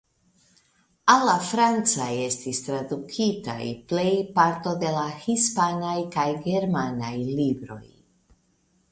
[1.15, 4.07] Al la franca estis tradukitaj plej
[4.39, 7.81] parto de la hispanaj kaj germanaj libroj.